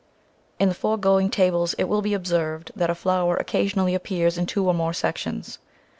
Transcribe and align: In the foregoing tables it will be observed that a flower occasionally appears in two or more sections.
In 0.57 0.67
the 0.69 0.73
foregoing 0.73 1.29
tables 1.29 1.75
it 1.77 1.83
will 1.83 2.01
be 2.01 2.15
observed 2.15 2.71
that 2.75 2.89
a 2.89 2.95
flower 2.95 3.35
occasionally 3.37 3.93
appears 3.93 4.35
in 4.35 4.47
two 4.47 4.65
or 4.65 4.73
more 4.73 4.93
sections. 4.93 5.59